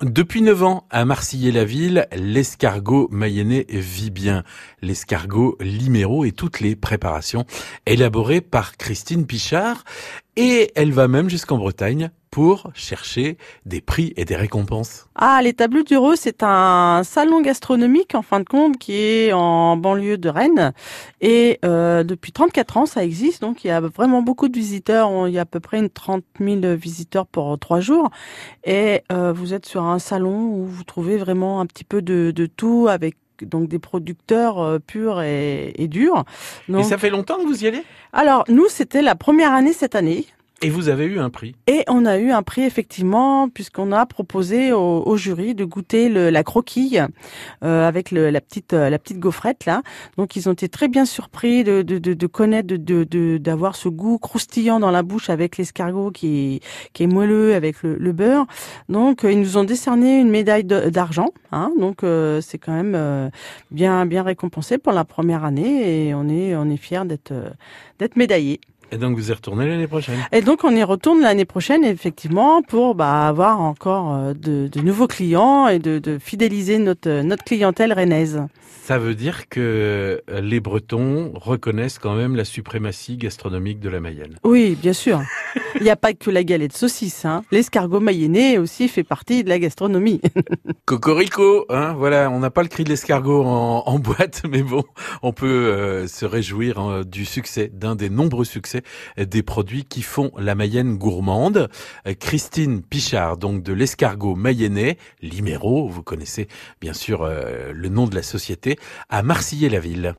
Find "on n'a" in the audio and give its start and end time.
92.30-92.48